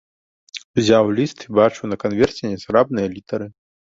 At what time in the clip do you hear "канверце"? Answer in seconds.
2.03-2.41